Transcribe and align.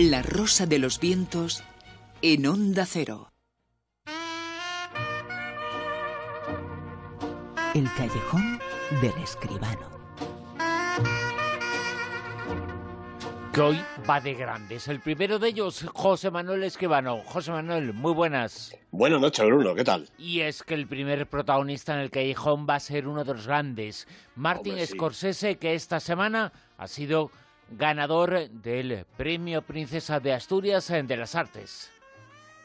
La 0.00 0.22
rosa 0.22 0.64
de 0.64 0.78
los 0.78 1.00
vientos 1.00 1.64
en 2.22 2.46
onda 2.46 2.86
cero. 2.86 3.32
El 7.74 7.92
callejón 7.96 8.60
del 9.02 9.20
escribano. 9.20 9.90
Que 13.52 13.60
hoy 13.60 13.84
va 14.08 14.20
de 14.20 14.34
grandes. 14.34 14.86
El 14.86 15.00
primero 15.00 15.40
de 15.40 15.48
ellos, 15.48 15.84
José 15.92 16.30
Manuel 16.30 16.62
Escribano. 16.62 17.20
José 17.24 17.50
Manuel, 17.50 17.92
muy 17.92 18.12
buenas. 18.12 18.76
Buenas 18.92 19.20
noches, 19.20 19.44
Bruno, 19.46 19.74
¿qué 19.74 19.82
tal? 19.82 20.08
Y 20.16 20.42
es 20.42 20.62
que 20.62 20.74
el 20.74 20.86
primer 20.86 21.26
protagonista 21.26 21.94
en 21.94 21.98
el 22.02 22.10
callejón 22.12 22.68
va 22.70 22.76
a 22.76 22.80
ser 22.80 23.08
uno 23.08 23.24
de 23.24 23.34
los 23.34 23.48
grandes, 23.48 24.06
Martin 24.36 24.74
Hombre, 24.74 24.86
sí. 24.86 24.92
Scorsese, 24.92 25.58
que 25.58 25.74
esta 25.74 25.98
semana 25.98 26.52
ha 26.76 26.86
sido 26.86 27.32
ganador 27.70 28.48
del 28.50 29.04
Premio 29.16 29.62
Princesa 29.62 30.20
de 30.20 30.32
Asturias 30.32 30.88
de 30.88 31.16
las 31.16 31.34
Artes. 31.34 31.90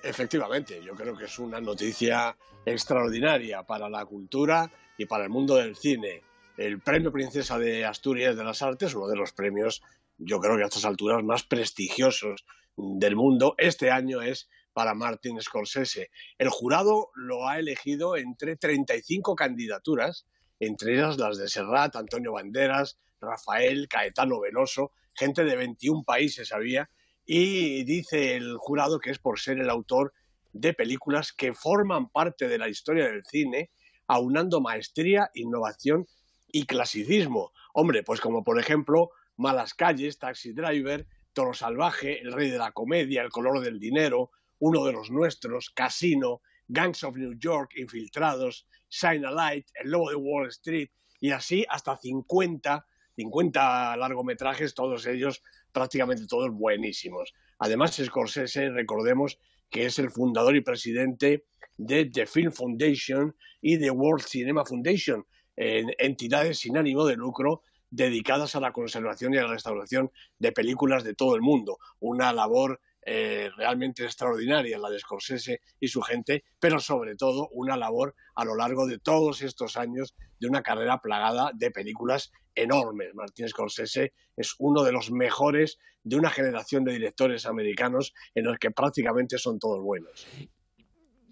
Efectivamente, 0.03 0.81
yo 0.84 0.93
creo 0.95 1.16
que 1.16 1.26
es 1.26 1.39
una 1.39 1.62
noticia 1.62 2.35
extraordinaria 2.66 3.63
para 3.63 3.89
la 3.89 4.05
cultura 4.05 4.71
y 4.98 5.05
para 5.05 5.23
el 5.23 5.29
mundo 5.29 5.55
del 5.55 5.76
cine. 5.76 6.21
El 6.57 6.79
Premio 6.79 7.12
Princesa 7.12 7.57
de 7.57 7.85
Asturias 7.85 8.35
de 8.35 8.43
las 8.43 8.62
Artes, 8.62 8.93
uno 8.95 9.07
de 9.07 9.16
los 9.16 9.31
premios, 9.31 9.81
yo 10.17 10.39
creo 10.39 10.57
que 10.57 10.63
a 10.63 10.67
estas 10.67 10.85
alturas 10.85 11.23
más 11.23 11.43
prestigiosos 11.43 12.45
del 12.76 13.15
mundo, 13.15 13.55
este 13.57 13.91
año 13.91 14.21
es 14.21 14.49
para 14.73 14.93
Martin 14.93 15.41
Scorsese. 15.41 16.09
El 16.38 16.49
jurado 16.49 17.12
lo 17.15 17.48
ha 17.48 17.59
elegido 17.59 18.17
entre 18.17 18.55
35 18.55 19.35
candidaturas, 19.35 20.26
entre 20.66 20.94
ellas 20.95 21.17
las 21.17 21.38
de 21.38 21.48
Serrat, 21.48 21.95
Antonio 21.95 22.34
Banderas, 22.34 22.98
Rafael, 23.20 23.88
Caetano 23.88 24.40
Veloso, 24.40 24.91
gente 25.13 25.44
de 25.44 25.55
21 25.55 26.04
países 26.04 26.52
había, 26.52 26.90
y 27.26 27.84
dice 27.84 28.35
el 28.35 28.57
jurado 28.57 28.99
que 28.99 29.12
es 29.12 29.20
por 29.20 29.40
ser 29.40 29.60
el 29.60 29.70
autor 29.70 30.13
de 30.52 30.74
películas 30.74 31.32
que 31.34 31.54
forman 31.54 32.10
parte 32.10 32.48
de 32.48 32.57
la 32.57 32.70
historia 32.70 33.05
del 33.05 33.24
cine, 33.26 33.71
aunando 34.07 34.62
maestría, 34.62 35.29
innovación 35.34 36.05
y 36.52 36.65
clasicismo. 36.65 37.52
Hombre, 37.74 38.04
pues 38.04 38.21
como 38.21 38.43
por 38.43 38.59
ejemplo 38.59 39.12
Malas 39.35 39.74
calles, 39.74 40.20
Taxi 40.20 40.54
Driver, 40.54 41.07
Toro 41.34 41.54
Salvaje, 41.54 42.21
El 42.21 42.34
Rey 42.34 42.52
de 42.52 42.59
la 42.59 42.71
Comedia, 42.71 43.24
El 43.24 43.30
Color 43.30 43.62
del 43.62 43.80
Dinero, 43.80 44.32
Uno 44.59 44.85
de 44.85 44.93
los 44.93 45.09
Nuestros, 45.09 45.71
Casino, 45.71 46.41
Gangs 46.67 47.03
of 47.03 47.15
New 47.15 47.33
York, 47.37 47.71
Infiltrados, 47.77 48.67
Shine 48.89 49.25
a 49.25 49.31
Light, 49.31 49.67
El 49.75 49.91
Lobo 49.91 50.09
de 50.09 50.15
Wall 50.15 50.47
Street 50.47 50.89
y 51.19 51.31
así 51.31 51.65
hasta 51.69 51.97
50, 51.97 52.85
50 53.15 53.97
largometrajes, 53.97 54.73
todos 54.73 55.05
ellos 55.07 55.41
prácticamente 55.71 56.27
todos 56.27 56.51
buenísimos. 56.51 57.34
Además, 57.59 57.95
Scorsese, 57.95 58.69
recordemos 58.69 59.39
que 59.69 59.85
es 59.85 59.97
el 59.99 60.11
fundador 60.11 60.55
y 60.55 60.61
presidente 60.61 61.45
de 61.77 62.05
The 62.05 62.25
Film 62.27 62.51
Foundation 62.51 63.35
y 63.61 63.77
de 63.77 63.89
World 63.89 64.25
Cinema 64.25 64.66
Foundation, 64.66 65.25
en 65.56 65.91
entidades 65.97 66.59
sin 66.59 66.78
ánimo 66.78 67.06
de 67.06 67.16
lucro 67.16 67.63
dedicadas 67.89 68.56
a 68.56 68.59
la 68.59 68.73
conservación 68.73 69.34
y 69.34 69.38
a 69.38 69.44
la 69.44 69.53
restauración 69.53 70.11
de 70.39 70.51
películas 70.51 71.03
de 71.03 71.13
todo 71.13 71.35
el 71.35 71.41
mundo. 71.41 71.78
Una 72.00 72.34
labor 72.34 72.79
eh, 73.06 73.50
realmente 73.57 74.03
extraordinaria 74.03 74.78
la 74.78 74.90
de 74.90 75.00
Scorsese 75.00 75.62
y 75.79 75.88
su 75.88 76.01
gente, 76.01 76.44
pero 76.59 76.79
sobre 76.79 77.16
todo 77.16 77.50
una 77.51 77.78
labor 77.78 78.16
a 78.35 78.46
lo 78.46 78.56
largo 78.56 78.88
de 78.88 79.00
todos 79.00 79.41
estos 79.41 79.78
años 79.78 80.16
de 80.40 80.47
una 80.47 80.62
carrera 80.62 81.00
plagada 81.00 81.51
de 81.53 81.72
películas 81.72 82.31
enormes. 82.56 83.13
Martin 83.13 83.47
Scorsese 83.47 84.13
es 84.35 84.56
uno 84.59 84.84
de 84.84 84.91
los 84.91 85.12
mejores 85.12 85.79
de 86.03 86.18
una 86.18 86.29
generación 86.29 86.84
de 86.84 86.94
directores 86.94 87.46
americanos 87.46 88.13
en 88.35 88.46
los 88.46 88.57
que 88.57 88.72
prácticamente 88.72 89.38
son 89.38 89.59
todos 89.59 89.81
buenos. 89.81 90.28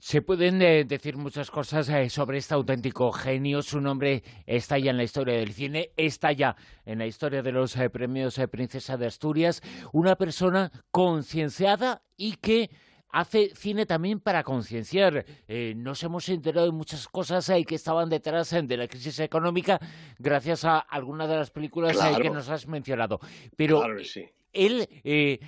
Se 0.04 0.24
pueden 0.24 0.64
eh, 0.64 0.84
decir 0.84 1.16
muchas 1.16 1.52
cosas 1.52 1.88
eh, 1.90 2.10
sobre 2.10 2.40
este 2.40 2.56
auténtico 2.56 3.12
genio. 3.12 3.62
Su 3.62 3.80
nombre 3.80 4.24
está 4.48 4.80
ya 4.80 4.90
en 4.90 4.98
la 4.98 5.04
historia 5.04 5.36
del 5.38 5.54
cine, 5.54 5.92
está 5.96 6.32
ya 6.32 6.56
en 6.86 6.98
la 6.98 7.06
historia 7.06 7.44
de 7.44 7.52
los 7.52 7.78
eh, 7.78 7.88
premios 7.92 8.40
eh, 8.40 8.48
Princesa 8.48 8.98
de 8.98 9.06
Asturias. 9.06 9.62
Una 9.94 10.16
persona 10.16 10.72
concienciada 10.90 12.02
y 12.18 12.38
que 12.38 12.72
hace 13.10 13.52
cine 13.54 13.86
también 13.86 14.20
para 14.20 14.44
concienciar. 14.44 15.24
Eh, 15.48 15.74
nos 15.78 16.02
hemos 16.02 16.28
enterado 16.30 16.66
de 16.66 16.72
muchas 16.72 17.08
cosas 17.08 17.48
eh, 17.50 17.64
que 17.64 17.76
estaban 17.76 18.10
detrás 18.10 18.52
eh, 18.54 18.62
de 18.64 18.78
la 18.78 18.88
crisis 18.88 19.20
económica 19.20 19.80
gracias 20.18 20.66
a 20.66 20.80
algunas 20.80 21.30
de 21.30 21.36
las 21.36 21.52
películas 21.52 21.94
Claro. 21.96 22.24
que 22.24 22.30
nos 22.32 22.50
has 22.50 22.68
mencionado. 22.68 23.20
Pero 23.56 23.82
Claro 23.82 24.04
sí. 24.04 24.26
Él 24.54 24.88
eh, 25.04 25.40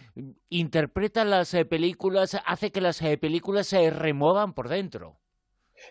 interpreta 0.50 1.24
las 1.25 1.53
eh, 1.53 1.66
películas, 1.66 2.38
hace 2.46 2.72
que 2.72 2.81
las 2.81 3.02
eh, 3.02 3.18
películas 3.18 3.68
se 3.68 3.90
remuevan 3.90 4.53
por 4.53 4.69
dentro. 4.69 5.19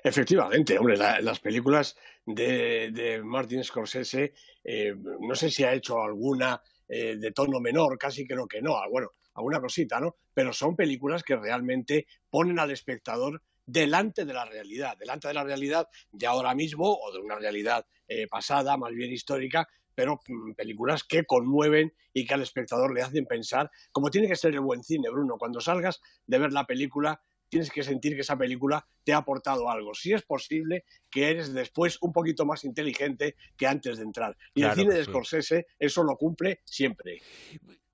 Efectivamente, 0.05 0.79
hombre, 0.79 0.97
la- 0.97 1.21
las 1.21 1.41
películas 1.41 1.97
de, 2.25 2.91
de 2.93 3.23
Martin 3.23 3.63
Scorsese, 3.65 4.33
eh, 4.65 4.95
no 5.21 5.35
sé 5.35 5.51
si 5.51 5.65
ha 5.65 5.75
hecho 5.75 6.01
alguna 6.03 6.61
eh, 6.89 7.17
de 7.17 7.33
tono 7.33 7.61
menor, 7.61 7.99
casi 7.99 8.27
creo 8.27 8.47
que 8.47 8.63
no, 8.63 8.77
ah, 8.77 8.87
bueno, 8.91 9.09
alguna 9.35 9.61
cosita, 9.61 10.01
¿no? 10.01 10.17
Pero 10.33 10.53
son 10.53 10.77
películas 10.77 11.23
que 11.23 11.37
realmente 11.37 12.07
ponen 12.31 12.59
al 12.59 12.71
espectador 12.71 13.43
delante 13.65 14.25
de 14.25 14.33
la 14.35 14.45
realidad, 14.45 14.97
delante 14.99 15.29
de 15.29 15.35
la 15.35 15.45
realidad 15.45 15.89
de 16.11 16.27
ahora 16.27 16.55
mismo 16.55 16.85
o 17.01 17.13
de 17.13 17.19
una 17.21 17.37
realidad 17.39 17.87
eh, 18.09 18.27
pasada, 18.29 18.77
más 18.77 18.93
bien 18.93 19.13
histórica, 19.13 19.69
pero 19.95 20.21
mm, 20.27 20.53
películas 20.53 21.05
que 21.05 21.25
conmueven 21.25 21.93
y 22.13 22.27
que 22.27 22.35
al 22.35 22.43
espectador 22.43 22.93
le 22.95 23.03
hacen 23.03 23.27
pensar, 23.27 23.71
como 23.91 24.11
tiene 24.11 24.29
que 24.29 24.37
ser 24.37 24.55
el 24.55 24.61
buen 24.61 24.83
cine, 24.83 25.11
Bruno, 25.11 25.37
cuando 25.39 25.61
salgas 25.61 26.01
de 26.27 26.39
ver 26.39 26.53
la 26.53 26.67
película 26.67 27.21
tienes 27.53 27.71
que 27.71 27.83
sentir 27.83 28.15
que 28.15 28.23
esa 28.23 28.39
película 28.39 28.89
te 29.05 29.13
ha 29.13 29.19
aportado 29.19 29.69
algo. 29.69 29.93
Si 29.93 30.15
es 30.15 30.23
posible 30.23 30.85
que 31.11 31.29
eres 31.29 31.53
después 31.53 31.99
un 32.01 32.11
poquito 32.11 32.47
más 32.47 32.65
inteligente 32.65 33.37
que 33.59 33.67
antes 33.67 33.99
de 33.99 34.05
entrar. 34.05 34.35
Y 34.55 34.63
Claro 34.63 34.73
el 34.73 34.81
cine 34.81 34.95
de 34.95 35.05
sí. 35.05 35.11
Scorsese 35.11 35.67
eso 35.79 36.03
lo 36.03 36.17
cumple 36.17 36.63
siempre. 36.65 37.21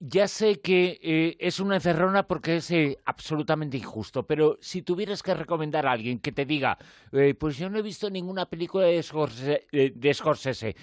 Ya 0.00 0.28
sé 0.28 0.60
que 0.60 1.00
eh, 1.02 1.36
es 1.40 1.58
una 1.58 1.74
encerrona 1.74 2.28
porque 2.28 2.56
es 2.56 2.70
eh, 2.70 2.98
absolutamente 3.04 3.76
injusto, 3.76 4.24
pero 4.26 4.56
si 4.60 4.82
tuvieras 4.82 5.24
que 5.24 5.34
recomendar 5.34 5.86
a 5.86 5.92
alguien 5.92 6.20
que 6.20 6.30
te 6.30 6.44
diga, 6.44 6.78
eh, 7.10 7.34
pues 7.34 7.56
yo 7.58 7.68
no 7.68 7.78
he 7.78 7.82
visto 7.82 8.08
ninguna 8.08 8.48
película 8.48 8.84
de 8.86 9.02
Scorsese, 9.02 9.66
de 9.72 10.14
Scorsese 10.14 10.76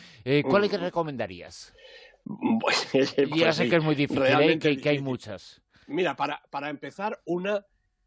¿cuál 0.44 0.64
le 0.64 0.78
Mm. 0.78 0.82
recomendarías? 0.82 1.74
Pues, 2.60 2.92
ya 2.94 3.28
pues 3.30 3.56
sé 3.56 3.64
sí, 3.66 3.70
que 3.70 3.76
es 3.76 3.84
muy 3.84 3.94
difícil, 3.94 4.60
que, 4.60 4.78
que 4.82 4.90
hay 4.90 5.00
muchas. 5.00 5.62
Mira, 5.88 6.16
para, 6.16 6.42
para 6.50 6.70
empezar, 6.70 7.22
una 7.26 7.64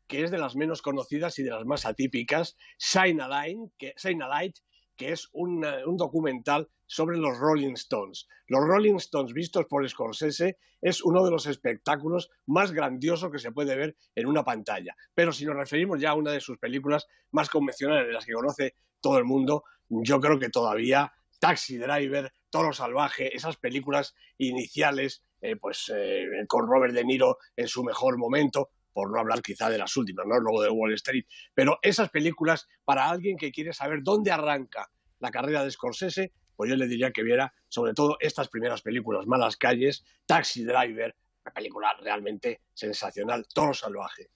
que 0.08 0.24
es 0.24 0.30
de 0.30 0.38
las 0.38 0.56
menos 0.56 0.82
conocidas 0.82 1.38
y 1.38 1.44
de 1.44 1.50
las 1.50 1.64
más 1.64 1.86
atípicas, 1.86 2.56
Shine 2.78 3.22
a, 3.22 3.28
Line, 3.28 3.70
que, 3.78 3.94
Shine 3.96 4.24
a 4.24 4.28
Light, 4.28 4.56
que 4.98 5.12
es 5.12 5.30
un 5.32 5.62
documental 5.96 6.68
sobre 6.86 7.16
los 7.16 7.38
Rolling 7.38 7.74
Stones. 7.74 8.26
Los 8.48 8.64
Rolling 8.64 8.96
Stones 8.96 9.32
vistos 9.32 9.66
por 9.66 9.88
Scorsese 9.88 10.58
es 10.82 11.02
uno 11.02 11.24
de 11.24 11.30
los 11.30 11.46
espectáculos 11.46 12.30
más 12.46 12.72
grandiosos 12.72 13.30
que 13.30 13.38
se 13.38 13.52
puede 13.52 13.76
ver 13.76 13.96
en 14.14 14.26
una 14.26 14.44
pantalla. 14.44 14.96
Pero 15.14 15.32
si 15.32 15.46
nos 15.46 15.56
referimos 15.56 16.00
ya 16.00 16.10
a 16.10 16.14
una 16.14 16.32
de 16.32 16.40
sus 16.40 16.58
películas 16.58 17.06
más 17.30 17.48
convencionales, 17.48 18.08
de 18.08 18.12
las 18.12 18.26
que 18.26 18.32
conoce 18.32 18.74
todo 19.00 19.18
el 19.18 19.24
mundo, 19.24 19.64
yo 19.88 20.20
creo 20.20 20.38
que 20.38 20.50
todavía 20.50 21.12
Taxi 21.38 21.78
Driver, 21.78 22.32
Toro 22.50 22.72
Salvaje, 22.72 23.34
esas 23.36 23.56
películas 23.56 24.14
iniciales, 24.38 25.22
eh, 25.40 25.56
pues 25.56 25.92
eh, 25.94 26.26
con 26.48 26.66
Robert 26.66 26.94
De 26.94 27.04
Niro 27.04 27.38
en 27.56 27.68
su 27.68 27.84
mejor 27.84 28.18
momento, 28.18 28.70
por 28.98 29.12
no 29.12 29.20
hablar 29.20 29.42
quizá 29.42 29.70
de 29.70 29.78
las 29.78 29.96
últimas, 29.96 30.26
¿no? 30.26 30.40
Luego 30.40 30.60
de 30.60 30.70
Wall 30.70 30.92
Street. 30.94 31.24
Pero 31.54 31.78
esas 31.82 32.10
películas, 32.10 32.66
para 32.84 33.08
alguien 33.08 33.36
que 33.36 33.52
quiere 33.52 33.72
saber 33.72 34.00
dónde 34.02 34.32
arranca 34.32 34.90
la 35.20 35.30
carrera 35.30 35.62
de 35.62 35.70
Scorsese, 35.70 36.32
pues 36.56 36.68
yo 36.68 36.74
le 36.74 36.88
diría 36.88 37.12
que 37.12 37.22
viera 37.22 37.54
sobre 37.68 37.94
todo 37.94 38.16
estas 38.18 38.48
primeras 38.48 38.82
películas, 38.82 39.28
Malas 39.28 39.56
Calles, 39.56 40.04
Taxi 40.26 40.64
Driver, 40.64 41.14
una 41.44 41.54
película 41.54 41.94
realmente 42.02 42.62
sensacional, 42.74 43.46
Toro 43.54 43.72
Salvaje. 43.72 44.30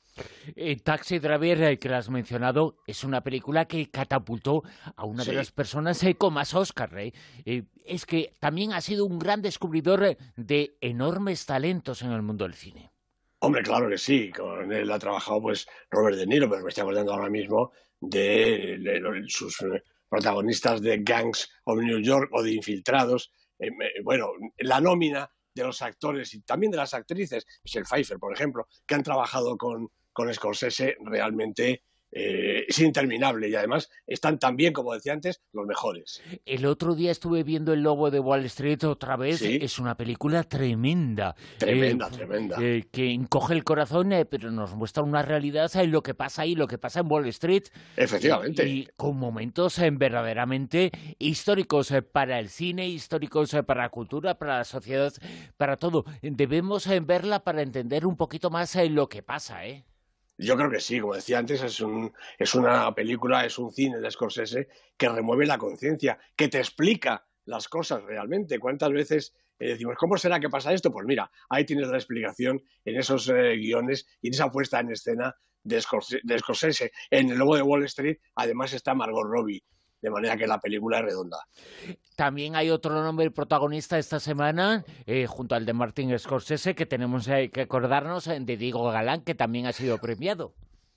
Eh, 0.55 0.76
Taxi 0.76 1.19
Driver, 1.19 1.61
eh, 1.64 1.79
que 1.81 1.88
la 1.88 1.99
has 1.99 2.09
mencionado, 2.09 2.76
es 2.87 3.03
una 3.03 3.20
película 3.25 3.64
que 3.64 3.91
catapultó 3.91 4.62
a 4.94 5.05
una 5.05 5.25
de 5.25 5.32
las 5.32 5.50
personas 5.50 6.00
eh, 6.05 6.14
con 6.14 6.35
más 6.35 6.55
Oscar. 6.55 6.97
eh. 7.00 7.12
Eh, 7.44 7.64
es 7.85 8.06
que 8.06 8.32
también 8.38 8.75
ha 8.75 8.81
sido 8.81 9.06
un 9.06 9.19
gran 9.19 9.43
descubridor 9.43 10.17
de 10.37 10.76
enormes 10.81 11.47
talentos 11.47 12.03
en 12.03 12.12
el 12.12 12.23
mundo 12.23 12.44
del 12.44 12.55
cine. 12.55 12.92
Hombre, 13.44 13.65
claro 13.65 13.89
que 13.89 13.99
sí, 13.99 14.31
con 14.31 14.73
él 14.73 14.89
ha 14.93 15.00
trabajado 15.00 15.43
pues 15.43 15.67
Robert 15.91 16.17
De 16.17 16.29
Niro, 16.29 16.49
pero 16.49 16.62
me 16.62 16.69
estoy 16.69 16.83
acordando 16.83 17.12
ahora 17.12 17.29
mismo 17.29 17.73
de, 18.00 18.79
sus 19.27 19.61
eh, 19.62 19.83
protagonistas 20.09 20.81
de 20.81 20.99
Gangs 20.99 21.50
of 21.65 21.81
New 21.81 21.99
York 21.99 22.31
o 22.33 22.41
de 22.41 22.53
Infiltrados. 22.53 23.33
Eh, 23.59 23.71
bueno, 24.05 24.31
la 24.59 24.81
nómina 24.81 25.29
de 25.53 25.65
los 25.65 25.83
actores 25.83 26.33
y 26.35 26.43
también 26.43 26.71
de 26.71 26.77
las 26.77 26.94
actrices, 26.94 27.44
Michelle 27.65 27.85
Pfeiffer, 27.85 28.21
por 28.21 28.33
ejemplo, 28.33 28.69
que 28.87 28.94
han 28.94 29.03
trabajado 29.03 29.56
con, 29.59 29.91
con 30.12 30.33
Scorsese, 30.33 30.97
realmente 31.00 31.83
eh, 32.14 32.67
es 32.69 32.79
interminable 32.79 33.49
y 33.49 33.55
además 33.55 33.91
están 34.06 34.38
también, 34.38 34.75
como 34.75 34.93
decía 34.93 35.14
antes, 35.14 35.41
los 35.53 35.67
mejores. 35.67 36.23
El 36.44 36.67
otro 36.67 36.94
día 36.94 37.11
estuve 37.11 37.43
viendo 37.43 37.73
El 37.73 37.81
Lobo 37.82 38.11
de 38.11 38.20
Wall 38.20 38.44
Street 38.44 38.85
otra 38.85 39.17
vez. 39.17 39.41
Es 39.41 39.79
una 39.79 39.97
película 39.97 40.44
tremenda. 40.44 41.35
Tremenda, 41.59 42.09
eh, 42.09 42.11
tremenda. 42.11 42.56
Eh, 42.61 42.85
que 42.93 43.11
encoge 43.11 43.55
el 43.55 43.64
corazón, 43.64 44.12
pero 44.31 44.50
nos 44.50 44.75
muestra 44.75 45.03
una 45.03 45.23
realidad 45.23 45.75
en 45.75 45.91
lo 45.91 46.03
que 46.03 46.14
pasa 46.14 46.43
ahí, 46.43 46.55
lo 46.55 46.67
que 46.67 46.76
pasa 46.76 47.00
en 47.00 47.11
Wall 47.11 47.26
Street. 47.29 47.64
Efectivamente. 47.97 48.69
Y, 48.69 48.88
con 48.97 49.17
momentos 49.17 49.81
verdaderamente 49.93 50.91
históricos 51.19 51.94
para 52.12 52.38
el 52.38 52.50
cine, 52.50 52.88
históricos 52.88 53.56
para 53.67 53.85
la 53.85 53.88
cultura, 53.88 54.38
para 54.38 54.59
la 54.59 54.64
sociedad, 54.64 55.12
para 55.56 55.79
todo. 55.79 56.05
Debemos 56.20 56.87
verla 57.06 57.43
para 57.43 57.62
entender 57.62 58.05
un 58.05 58.17
poquito 58.17 58.50
más 58.50 58.76
lo 58.91 59.09
que 59.09 59.23
pasa, 59.23 59.67
¿eh? 59.67 59.85
Yo 60.38 60.56
creo 60.56 60.70
que 60.70 60.81
sí, 60.81 60.99
como 60.99 61.14
decía 61.14 61.38
antes, 61.38 61.62
es, 61.62 61.82
es 62.38 62.55
una 62.55 62.94
película, 62.94 63.44
es 63.44 63.58
un 63.58 63.70
cine 63.73 64.00
de 64.00 64.11
Scorsese 64.11 64.69
que 64.96 65.08
remueve 65.08 65.46
la 65.46 65.58
conciencia, 65.58 66.19
que 66.34 66.49
te 66.49 66.58
explica 66.58 67.26
las 67.44 67.69
cosas 67.69 68.02
realmente. 68.02 68.58
¿Cuántas 68.58 68.90
veces 68.90 69.34
eh, 69.58 69.69
decimos, 69.69 69.96
¿cómo 69.96 70.17
será 70.17 70.40
que 70.40 70.49
pasa 70.49 70.73
esto? 70.73 70.90
Pues 70.90 71.06
mira, 71.06 71.31
ahí 71.49 71.64
tienes 71.64 71.88
la 71.88 71.96
explicación 71.96 72.62
en 72.84 72.96
esos 72.96 73.29
eh, 73.29 73.56
guiones 73.56 74.06
y 74.20 74.29
en 74.29 74.34
esa 74.34 74.50
puesta 74.50 74.81
en 74.81 74.93
escena 74.93 75.34
de 75.62 75.81
Scorsese. 75.81 76.93
En 77.11 77.31
El 77.31 77.38
Lobo 77.38 77.56
de 77.56 77.62
Wall 77.62 77.85
Street, 77.85 78.19
además, 78.35 78.73
está 78.73 78.94
Margot 78.94 79.25
Robbie 79.25 79.62
de 80.02 80.10
manera 80.10 80.37
que 80.37 80.46
la 80.46 80.60
película 80.60 80.99
es 80.99 81.04
redonda. 81.04 81.38
También 82.16 82.56
hay 82.56 82.69
otro 82.69 83.02
nombre 83.02 83.31
protagonista 83.31 83.99
esta 83.99 84.20
semana, 84.20 84.84
eh, 85.06 85.26
junto 85.26 85.54
al 85.54 85.64
de 85.64 85.72
Martin 85.72 86.19
Scorsese, 86.19 86.75
que 86.75 86.84
tenemos 86.84 87.26
que 87.26 87.60
acordarnos 87.62 88.26
eh, 88.26 88.38
de 88.40 88.56
Diego 88.56 88.90
Galán, 88.90 89.22
que 89.22 89.34
también 89.34 89.66
ha 89.66 89.72
sido 89.72 89.99
premiado. 89.99 90.54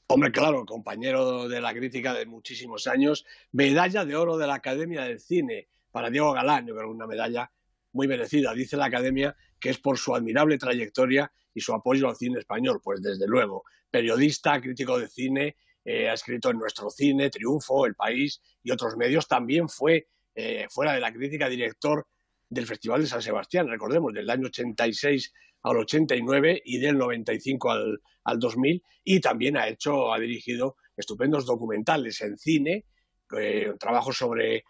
Hombre, 0.07 0.31
claro, 0.31 0.65
compañero 0.65 1.47
de 1.47 1.61
la 1.61 1.73
crítica 1.73 2.13
de 2.13 2.25
muchísimos 2.25 2.85
años, 2.87 3.25
medalla 3.51 4.05
de 4.05 4.15
oro 4.15 4.37
de 4.37 4.47
la 4.47 4.55
Academia 4.55 5.03
del 5.03 5.19
Cine 5.19 5.67
para 5.91 6.09
Diego 6.09 6.33
Galán, 6.33 6.67
yo 6.67 6.75
creo 6.75 6.91
una 6.91 7.07
medalla 7.07 7.49
muy 7.93 8.07
merecida. 8.07 8.53
Dice 8.53 8.75
la 8.75 8.85
Academia 8.85 9.35
que 9.59 9.69
es 9.69 9.79
por 9.79 9.97
su 9.97 10.13
admirable 10.13 10.57
trayectoria 10.57 11.31
y 11.53 11.61
su 11.61 11.73
apoyo 11.73 12.09
al 12.09 12.15
cine 12.15 12.39
español, 12.39 12.81
pues 12.83 13.01
desde 13.01 13.25
luego, 13.25 13.63
periodista, 13.89 14.59
crítico 14.61 14.99
de 14.99 15.07
cine 15.07 15.55
eh, 15.85 16.09
ha 16.09 16.13
escrito 16.13 16.49
en 16.49 16.57
Nuestro 16.57 16.89
Cine, 16.89 17.29
Triunfo, 17.29 17.85
El 17.85 17.93
País 17.93 18.41
y 18.63 18.71
otros 18.71 18.97
medios. 18.97 19.27
También 19.27 19.69
fue, 19.69 20.07
eh, 20.33 20.65
fuera 20.67 20.93
de 20.93 20.99
la 20.99 21.13
crítica, 21.13 21.47
director 21.47 22.07
del 22.49 22.65
Festival 22.65 23.01
de 23.01 23.07
San 23.07 23.21
Sebastián, 23.21 23.67
recordemos, 23.67 24.11
del 24.11 24.29
año 24.29 24.47
86 24.47 25.31
al 25.61 25.77
89 25.77 26.61
y 26.65 26.79
del 26.79 26.97
95 26.97 27.71
al, 27.71 28.01
al 28.23 28.39
2000. 28.39 28.83
Y 29.03 29.19
también 29.19 29.57
ha 29.57 29.67
hecho, 29.67 30.11
ha 30.11 30.19
dirigido 30.19 30.75
estupendos 30.97 31.45
documentales 31.45 32.19
en 32.21 32.35
cine, 32.35 32.85
eh, 33.37 33.73
trabajos 33.79 34.17
sobre 34.17 34.63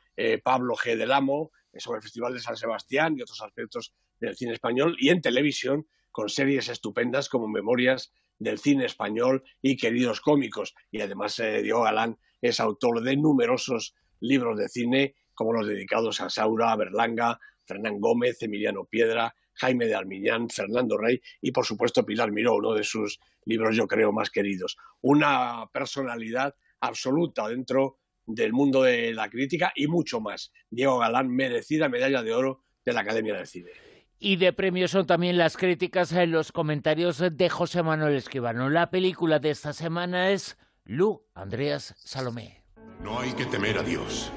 Pablo 0.43 0.75
G. 0.75 0.95
del 0.95 1.11
Amo, 1.11 1.51
sobre 1.75 1.97
el 1.97 2.03
Festival 2.03 2.33
de 2.33 2.39
San 2.39 2.55
Sebastián 2.55 3.15
y 3.17 3.21
otros 3.21 3.41
aspectos 3.41 3.93
del 4.17 4.33
cine 4.37 4.53
español, 4.53 4.95
y 4.97 5.09
en 5.09 5.19
televisión 5.19 5.87
con 6.09 6.29
series 6.29 6.69
estupendas 6.69 7.27
como 7.27 7.49
Memorias 7.49 8.13
del 8.39 8.59
cine 8.59 8.85
español 8.85 9.43
y 9.61 9.77
queridos 9.77 10.21
cómicos. 10.21 10.75
Y 10.91 11.01
además 11.01 11.39
eh, 11.39 11.61
Diego 11.61 11.83
Galán 11.83 12.17
es 12.41 12.59
autor 12.59 13.01
de 13.01 13.17
numerosos 13.17 13.95
libros 14.19 14.57
de 14.57 14.69
cine, 14.69 15.15
como 15.33 15.53
los 15.53 15.67
dedicados 15.67 16.21
a 16.21 16.29
Saura, 16.29 16.75
Berlanga, 16.75 17.39
Fernán 17.65 17.99
Gómez, 17.99 18.41
Emiliano 18.41 18.85
Piedra, 18.85 19.35
Jaime 19.55 19.87
de 19.87 19.95
Armiñán, 19.95 20.49
Fernando 20.49 20.97
Rey 20.97 21.21
y, 21.41 21.51
por 21.51 21.65
supuesto, 21.65 22.05
Pilar 22.05 22.31
Miró, 22.31 22.55
uno 22.55 22.73
de 22.73 22.83
sus 22.83 23.19
libros, 23.45 23.75
yo 23.75 23.87
creo, 23.87 24.11
más 24.11 24.29
queridos. 24.29 24.77
Una 25.01 25.69
personalidad 25.71 26.55
absoluta 26.81 27.47
dentro 27.47 27.99
del 28.25 28.53
mundo 28.53 28.83
de 28.83 29.13
la 29.13 29.29
crítica 29.29 29.71
y 29.75 29.87
mucho 29.87 30.19
más. 30.19 30.51
Diego 30.69 30.99
Galán, 30.99 31.29
merecida 31.29 31.89
medalla 31.89 32.23
de 32.23 32.33
oro 32.33 32.63
de 32.83 32.93
la 32.93 33.01
Academia 33.01 33.35
del 33.35 33.47
Cine. 33.47 33.71
Y 34.19 34.37
de 34.37 34.53
premio 34.53 34.87
son 34.87 35.05
también 35.05 35.37
las 35.37 35.57
críticas 35.57 36.11
en 36.13 36.31
los 36.31 36.51
comentarios 36.51 37.21
de 37.31 37.49
José 37.49 37.83
Manuel 37.83 38.15
Esquivano. 38.15 38.69
La 38.69 38.89
película 38.89 39.39
de 39.39 39.51
esta 39.51 39.73
semana 39.73 40.29
es 40.29 40.57
Lu 40.85 41.23
Andreas 41.33 41.93
Salomé. 41.97 42.63
No 43.03 43.19
hay 43.19 43.33
que 43.33 43.45
temer 43.45 43.77
a 43.77 43.83
Dios. 43.83 44.31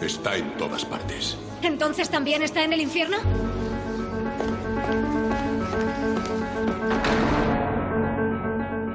Está 0.00 0.36
en 0.36 0.56
todas 0.56 0.84
partes. 0.84 1.36
¿Entonces 1.62 2.08
también 2.08 2.42
está 2.42 2.62
en 2.64 2.72
el 2.72 2.80
infierno? 2.80 3.16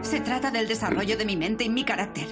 Se 0.02 0.22
trata 0.22 0.52
del 0.52 0.68
desarrollo 0.68 1.18
de 1.18 1.26
mi 1.26 1.36
mente 1.36 1.64
y 1.64 1.70
mi 1.70 1.84
carácter. 1.84 2.28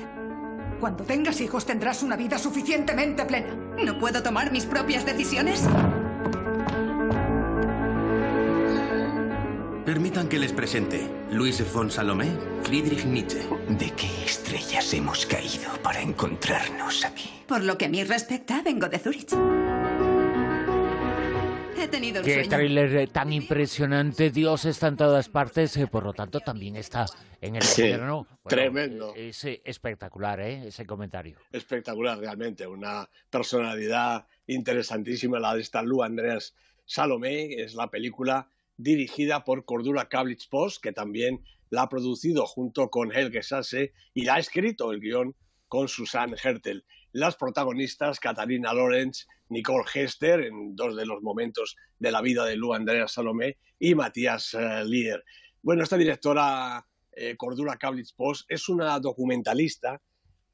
Cuando 0.80 1.04
tengas 1.04 1.42
hijos 1.42 1.66
tendrás 1.66 2.04
una 2.04 2.16
vida 2.16 2.38
suficientemente 2.38 3.25
plena. 3.25 3.54
¿No 3.84 4.00
puedo 4.00 4.24
tomar 4.24 4.52
mis 4.52 4.66
propias 4.66 5.06
decisiones? 5.06 5.68
Permitan 9.90 10.30
que 10.30 10.38
les 10.38 10.54
presente. 10.54 11.10
Luis 11.32 11.64
von 11.74 11.90
Salomé, 11.90 12.28
Friedrich 12.62 13.06
Nietzsche. 13.06 13.40
¿De 13.70 13.90
qué 13.96 14.24
estrellas 14.24 14.94
hemos 14.94 15.26
caído 15.26 15.72
para 15.82 16.00
encontrarnos 16.00 17.04
aquí? 17.04 17.28
Por 17.48 17.64
lo 17.64 17.76
que 17.76 17.86
a 17.86 17.90
mí 17.90 18.04
respecta, 18.04 18.62
vengo 18.62 18.88
de 18.88 19.00
Zurich. 19.00 19.34
He 21.76 21.88
tenido 21.88 22.22
Qué 22.22 22.46
tráiler 22.48 23.10
tan 23.10 23.34
impresionante. 23.34 24.30
Dios 24.30 24.66
está 24.66 24.90
en 24.90 24.98
todas 24.98 25.28
partes, 25.28 25.76
eh, 25.78 25.88
por 25.88 26.04
lo 26.04 26.14
tanto 26.14 26.40
también 26.40 26.76
está 26.76 27.08
en 27.42 27.56
el 27.56 27.64
sí, 27.64 27.92
tremendo. 28.48 29.16
Eh, 29.16 29.30
es 29.30 29.44
espectacular, 29.44 30.40
¿eh? 30.40 30.68
Ese 30.68 30.86
comentario. 30.86 31.40
Espectacular, 31.52 32.20
realmente. 32.20 32.68
Una 32.68 33.10
personalidad 33.32 34.28
interesantísima, 34.46 35.40
la 35.40 35.56
de 35.56 35.62
esta 35.62 35.82
Lu 35.82 36.04
Andrés 36.04 36.54
Salomé. 36.86 37.56
Es 37.56 37.74
la 37.74 37.90
película 37.90 38.48
dirigida 38.80 39.44
por 39.44 39.66
Cordura 39.66 40.08
Kablitz 40.08 40.48
Post, 40.48 40.81
que 40.81 40.94
también 40.94 41.44
la 41.70 41.84
ha 41.84 41.90
producido 41.90 42.46
junto 42.46 42.90
con 42.90 43.12
Helge 43.12 43.44
Sasse 43.44 43.92
y 44.14 44.24
la 44.24 44.36
ha 44.36 44.40
escrito 44.40 44.92
el 44.92 45.02
guion 45.02 45.36
con 45.68 45.90
Susanne 45.90 46.38
Hertel. 46.42 46.86
Las 47.12 47.36
protagonistas, 47.36 48.20
Katarina 48.20 48.74
Lorenz, 48.74 49.28
Nicole 49.50 49.84
Hester, 49.94 50.42
en 50.42 50.76
dos 50.76 50.96
de 50.96 51.06
los 51.06 51.22
momentos 51.22 51.76
de 52.00 52.12
la 52.12 52.22
vida 52.22 52.46
de 52.46 52.56
Lu 52.56 52.74
Andrea 52.74 53.08
Salomé, 53.08 53.58
y 53.78 53.96
Matías 53.96 54.54
uh, 54.54 54.86
Lier. 54.86 55.24
Bueno, 55.62 55.84
esta 55.84 55.98
directora, 55.98 56.86
eh, 57.12 57.36
Cordura 57.36 57.78
Kablitz 57.78 58.14
Post, 58.14 58.46
es 58.50 58.70
una 58.70 58.98
documentalista 59.00 60.02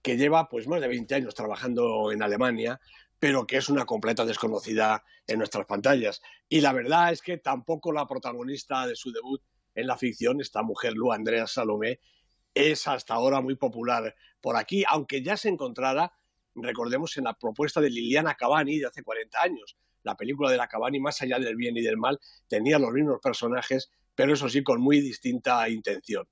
que 0.02 0.18
lleva 0.18 0.50
pues 0.50 0.68
más 0.68 0.82
de 0.82 0.88
20 0.88 1.14
años 1.16 1.36
trabajando 1.36 2.12
en 2.12 2.24
Alemania, 2.24 2.80
pero 3.26 3.48
que 3.48 3.58
es 3.58 3.70
una 3.70 3.88
completa 3.88 4.24
desconocida 4.24 5.04
en 5.26 5.40
nuestras 5.40 5.66
pantallas. 5.66 6.22
Y 6.48 6.62
la 6.62 6.74
verdad 6.74 7.12
es 7.12 7.24
que 7.24 7.40
tampoco 7.40 7.92
la 7.92 8.06
protagonista 8.06 8.86
de 8.86 8.96
su 8.96 9.12
debut 9.12 9.42
en 9.74 9.88
la 9.88 9.98
ficción, 9.98 10.42
esta 10.42 10.62
mujer, 10.62 10.94
Lu 10.94 11.12
Andrea 11.12 11.48
Salomé, 11.48 12.00
es 12.54 12.88
hasta 12.88 13.16
ahora 13.16 13.42
muy 13.42 13.56
popular 13.56 14.16
por 14.40 14.56
aquí, 14.56 14.84
aunque 14.88 15.24
ya 15.24 15.38
se 15.38 15.50
encontrara, 15.50 16.14
recordemos, 16.54 17.18
en 17.18 17.24
la 17.24 17.34
propuesta 17.34 17.82
de 17.82 17.90
Liliana 17.90 18.36
Cavani 18.36 18.78
de 18.78 18.86
hace 18.86 19.02
40 19.02 19.42
años. 19.42 19.76
La 20.04 20.16
película 20.16 20.52
de 20.52 20.58
la 20.58 20.68
Cavani, 20.68 21.00
más 21.00 21.20
allá 21.24 21.40
del 21.40 21.56
bien 21.56 21.76
y 21.78 21.82
del 21.82 21.98
mal, 21.98 22.20
tenía 22.48 22.78
los 22.78 22.92
mismos 22.92 23.20
personajes, 23.24 23.90
pero 24.14 24.36
eso 24.36 24.48
sí, 24.50 24.62
con 24.62 24.80
muy 24.80 25.02
distinta 25.02 25.68
intención. 25.68 26.28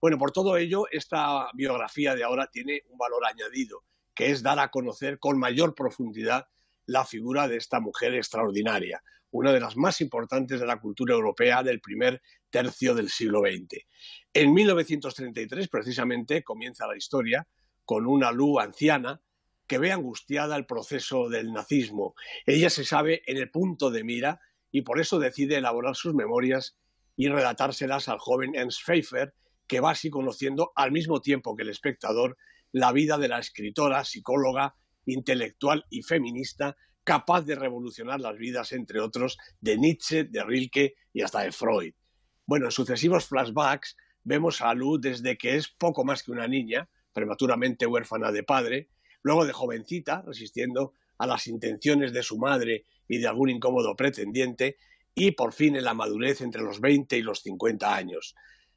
Bueno, 0.00 0.16
por 0.16 0.32
todo 0.32 0.56
ello, 0.56 0.86
esta 0.90 1.50
biografía 1.52 2.14
de 2.14 2.24
ahora 2.24 2.46
tiene 2.46 2.84
un 2.88 2.96
valor 2.96 3.26
añadido 3.26 3.84
que 4.18 4.32
es 4.32 4.42
dar 4.42 4.58
a 4.58 4.72
conocer 4.72 5.20
con 5.20 5.38
mayor 5.38 5.76
profundidad 5.76 6.48
la 6.86 7.04
figura 7.04 7.46
de 7.46 7.56
esta 7.56 7.78
mujer 7.78 8.16
extraordinaria, 8.16 9.00
una 9.30 9.52
de 9.52 9.60
las 9.60 9.76
más 9.76 10.00
importantes 10.00 10.58
de 10.58 10.66
la 10.66 10.80
cultura 10.80 11.14
europea 11.14 11.62
del 11.62 11.80
primer 11.80 12.20
tercio 12.50 12.96
del 12.96 13.10
siglo 13.10 13.42
XX. 13.42 13.84
En 14.32 14.52
1933, 14.52 15.68
precisamente, 15.68 16.42
comienza 16.42 16.88
la 16.88 16.96
historia 16.96 17.46
con 17.84 18.08
una 18.08 18.32
Lu 18.32 18.58
anciana 18.58 19.20
que 19.68 19.78
ve 19.78 19.92
angustiada 19.92 20.56
el 20.56 20.66
proceso 20.66 21.28
del 21.28 21.52
nazismo. 21.52 22.16
Ella 22.44 22.70
se 22.70 22.84
sabe 22.84 23.22
en 23.24 23.36
el 23.36 23.52
punto 23.52 23.88
de 23.92 24.02
mira 24.02 24.40
y 24.72 24.82
por 24.82 24.98
eso 24.98 25.20
decide 25.20 25.58
elaborar 25.58 25.94
sus 25.94 26.12
memorias 26.12 26.76
y 27.14 27.28
relatárselas 27.28 28.08
al 28.08 28.18
joven 28.18 28.56
Ernst 28.56 28.82
Pfeiffer, 28.84 29.32
que 29.68 29.78
va 29.78 29.92
así 29.92 30.10
conociendo 30.10 30.72
al 30.74 30.90
mismo 30.90 31.20
tiempo 31.20 31.54
que 31.54 31.62
el 31.62 31.68
espectador 31.68 32.36
la 32.72 32.92
vida 32.92 33.18
de 33.18 33.28
la 33.28 33.38
escritora, 33.38 34.04
psicóloga, 34.04 34.74
intelectual 35.06 35.84
y 35.90 36.02
feminista 36.02 36.76
capaz 37.08 37.40
de 37.42 37.54
revolucionar 37.54 38.20
las 38.20 38.36
vidas, 38.36 38.72
entre 38.72 39.00
otros, 39.00 39.38
de 39.62 39.78
Nietzsche, 39.78 40.24
de 40.24 40.44
Rilke 40.44 40.94
y 41.14 41.22
hasta 41.22 41.40
de 41.40 41.52
Freud. 41.52 41.94
Bueno, 42.44 42.66
en 42.66 42.70
sucesivos 42.70 43.26
flashbacks 43.26 43.96
vemos 44.24 44.60
a 44.60 44.74
Lu 44.74 44.98
desde 45.00 45.38
que 45.38 45.56
es 45.56 45.68
poco 45.68 46.04
más 46.04 46.22
que 46.22 46.32
una 46.32 46.46
niña, 46.46 46.90
prematuramente 47.14 47.86
huérfana 47.86 48.30
de 48.30 48.42
padre, 48.42 48.90
luego 49.22 49.46
de 49.46 49.54
jovencita, 49.54 50.22
resistiendo 50.26 50.92
a 51.16 51.26
las 51.26 51.46
intenciones 51.46 52.12
de 52.12 52.22
su 52.22 52.36
madre 52.36 52.84
y 53.08 53.16
de 53.16 53.26
algún 53.26 53.48
incómodo 53.48 53.96
pretendiente, 53.96 54.76
y 55.14 55.30
por 55.30 55.54
fin 55.54 55.76
en 55.76 55.84
la 55.84 55.94
madurez 55.94 56.42
entre 56.42 56.60
los 56.60 56.78
20 56.78 57.16
y 57.16 57.22
los 57.22 57.40
50 57.40 57.96
años. 57.96 58.34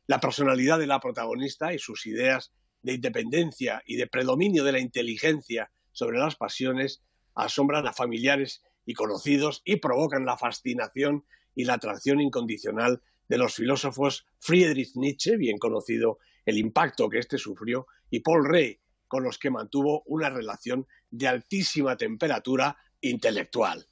La 0.08 0.22
personalidad 0.22 0.80
de 0.80 0.88
la 0.88 1.02
protagonista 1.02 1.74
y 1.74 1.80
sus 1.80 2.08
ideas 2.08 2.54
de 2.82 2.94
independencia 2.94 3.82
y 3.86 3.96
de 3.96 4.08
predominio 4.08 4.64
de 4.64 4.72
la 4.72 4.80
inteligencia 4.80 5.72
sobre 5.92 6.20
las 6.20 6.36
pasiones 6.36 7.02
asombran 7.36 7.88
a 7.88 7.94
familiares 7.94 8.64
y 8.86 8.94
conocidos 8.94 9.62
y 9.66 9.78
provocan 9.78 10.26
la 10.26 10.38
fascinación 10.38 11.26
y 11.56 11.66
la 11.66 11.76
atracción 11.76 12.22
incondicional 12.22 13.02
de 13.28 13.38
los 13.38 13.56
filósofos 13.56 14.26
Friedrich 14.40 14.96
Nietzsche, 14.96 15.38
bien 15.38 15.58
conocido 15.58 16.20
el 16.46 16.58
impacto 16.58 17.10
que 17.10 17.20
éste 17.20 17.38
sufrió, 17.38 17.88
y 18.10 18.22
Paul 18.22 18.48
Rey, 18.48 18.80
con 19.08 19.24
los 19.24 19.38
que 19.38 19.50
mantuvo 19.50 20.04
una 20.06 20.30
relación 20.30 20.88
de 21.10 21.28
altísima 21.28 21.96
temperatura 21.98 22.78
intelectual. 23.02 23.86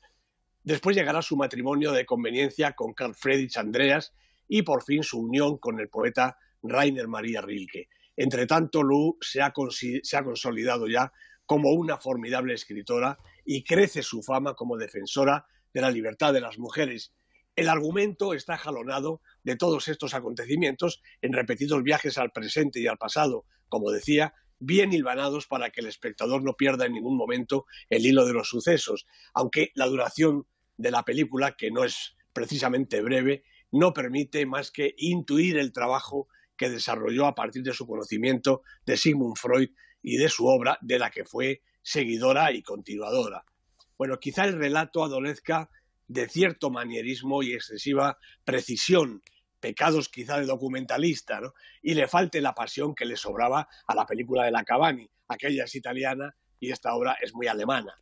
Después 0.64 0.96
llegará 0.96 1.22
su 1.22 1.36
matrimonio 1.36 1.92
de 1.92 2.06
conveniencia 2.06 2.74
con 2.74 2.94
Carl 2.94 3.16
Friedrich 3.16 3.58
Andreas 3.58 4.14
y 4.48 4.64
por 4.64 4.84
fin 4.84 5.04
su 5.04 5.20
unión 5.20 5.58
con 5.58 5.80
el 5.80 5.90
poeta 5.90 6.38
Rainer 6.64 7.08
Maria 7.08 7.42
Rilke. 7.42 7.88
Entre 8.22 8.46
tanto, 8.48 8.84
Lu 8.84 9.18
se 9.22 9.42
ha, 9.42 9.54
se 10.04 10.18
ha 10.18 10.24
consolidado 10.26 10.90
ya 10.90 11.14
como 11.46 11.72
una 11.72 11.98
formidable 11.98 12.54
escritora 12.54 13.18
y 13.46 13.64
crece 13.64 14.04
su 14.04 14.22
fama 14.22 14.56
como 14.56 14.76
defensora 14.76 15.46
de 15.74 15.80
la 15.80 15.90
libertad 15.90 16.34
de 16.34 16.42
las 16.42 16.60
mujeres. 16.60 17.14
El 17.56 17.70
argumento 17.70 18.34
está 18.34 18.58
jalonado 18.58 19.22
de 19.44 19.56
todos 19.56 19.88
estos 19.88 20.14
acontecimientos 20.14 21.02
en 21.22 21.32
repetidos 21.32 21.82
viajes 21.82 22.18
al 22.18 22.32
presente 22.32 22.82
y 22.82 22.88
al 22.88 22.98
pasado, 22.98 23.46
como 23.70 23.90
decía, 23.90 24.34
bien 24.60 24.92
hilvanados 24.92 25.48
para 25.48 25.70
que 25.70 25.80
el 25.80 25.88
espectador 25.88 26.44
no 26.44 26.58
pierda 26.58 26.88
en 26.88 26.96
ningún 26.96 27.16
momento 27.16 27.68
el 27.90 28.06
hilo 28.06 28.26
de 28.26 28.34
los 28.34 28.50
sucesos, 28.50 29.08
aunque 29.34 29.72
la 29.76 29.86
duración 29.86 30.46
de 30.76 30.92
la 30.92 31.04
película, 31.04 31.56
que 31.56 31.72
no 31.72 31.86
es 31.86 32.18
precisamente 32.34 33.02
breve, 33.02 33.46
no 33.72 33.94
permite 33.94 34.46
más 34.46 34.72
que 34.72 34.94
intuir 34.98 35.58
el 35.58 35.72
trabajo 35.72 36.28
que 36.60 36.70
desarrolló 36.70 37.26
a 37.26 37.34
partir 37.34 37.64
de 37.64 37.74
su 37.74 37.88
conocimiento 37.88 38.64
de 38.86 38.98
Sigmund 38.98 39.38
Freud 39.38 39.70
y 40.04 40.18
de 40.18 40.28
su 40.28 40.46
obra, 40.46 40.78
de 40.82 41.00
la 41.00 41.10
que 41.10 41.24
fue 41.24 41.62
seguidora 41.82 42.52
y 42.52 42.62
continuadora. 42.62 43.46
Bueno, 43.98 44.20
quizá 44.20 44.44
el 44.44 44.60
relato 44.60 45.06
adolezca 45.06 45.70
de 46.10 46.28
cierto 46.28 46.70
manierismo 46.70 47.44
y 47.44 47.54
excesiva 47.54 48.18
precisión, 48.44 49.24
pecados 49.62 50.10
quizá 50.10 50.38
de 50.38 50.46
documentalista, 50.46 51.40
¿no? 51.40 51.54
y 51.82 51.94
le 51.94 52.10
falte 52.10 52.42
la 52.42 52.54
pasión 52.54 52.94
que 52.94 53.06
le 53.06 53.16
sobraba 53.16 53.70
a 53.88 53.96
la 53.96 54.06
película 54.06 54.44
de 54.44 54.52
la 54.52 54.66
Cavani. 54.66 55.10
Aquella 55.30 55.64
es 55.64 55.76
italiana 55.76 56.36
y 56.60 56.72
esta 56.72 56.94
obra 56.94 57.18
es 57.22 57.34
muy 57.34 57.48
alemana 57.48 57.98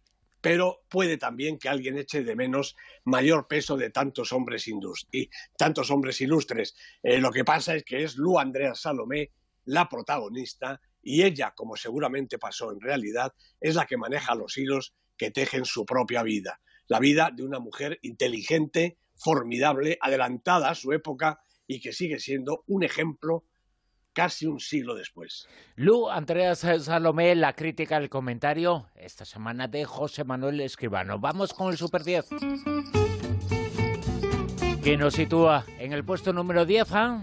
pero 0.48 0.86
puede 0.88 1.18
también 1.18 1.60
que 1.60 1.68
alguien 1.68 1.98
eche 1.98 2.24
de 2.24 2.34
menos 2.34 2.78
mayor 3.04 3.50
peso 3.50 3.76
de 3.76 3.90
tantos 3.90 4.32
hombres, 4.32 4.66
y 5.12 5.30
tantos 5.58 5.92
hombres 5.92 6.22
ilustres. 6.22 6.74
Eh, 7.04 7.18
lo 7.18 7.32
que 7.32 7.44
pasa 7.44 7.76
es 7.76 7.84
que 7.84 8.02
es 8.02 8.16
Lu 8.16 8.40
Andrea 8.40 8.74
Salomé 8.74 9.34
la 9.66 9.90
protagonista 9.90 10.80
y 11.04 11.24
ella, 11.24 11.54
como 11.54 11.76
seguramente 11.76 12.40
pasó 12.40 12.72
en 12.72 12.80
realidad, 12.80 13.34
es 13.60 13.76
la 13.76 13.88
que 13.88 13.98
maneja 13.98 14.36
los 14.36 14.58
hilos 14.58 14.96
que 15.18 15.32
tejen 15.32 15.66
su 15.66 15.86
propia 15.86 16.24
vida. 16.24 16.62
La 16.88 17.02
vida 17.02 17.30
de 17.36 17.44
una 17.44 17.60
mujer 17.60 18.00
inteligente, 18.02 18.98
formidable, 19.18 19.98
adelantada 20.00 20.70
a 20.70 20.76
su 20.76 20.94
época 20.94 21.42
y 21.68 21.82
que 21.82 21.92
sigue 21.92 22.20
siendo 22.20 22.64
un 22.68 22.86
ejemplo 22.86 23.44
casi 24.18 24.48
un 24.48 24.60
siglo 24.60 24.96
después. 24.96 25.48
Lu, 25.76 26.10
Andreas 26.10 26.66
Salomé, 26.82 27.36
la 27.36 27.54
crítica, 27.54 27.98
el 27.98 28.10
comentario 28.10 28.88
esta 28.96 29.26
semana 29.26 29.68
de 29.68 29.86
José 29.86 30.24
Manuel 30.24 30.60
Escribano. 30.62 31.20
Vamos 31.20 31.54
con 31.54 31.70
el 31.70 31.78
Super 31.78 32.04
10. 32.04 32.26
Que 34.84 34.98
nos 34.98 35.14
sitúa 35.14 35.66
en 35.78 35.94
el 35.94 36.04
puesto 36.04 36.34
número 36.34 36.66
10, 36.66 36.88
¿ah? 36.94 37.22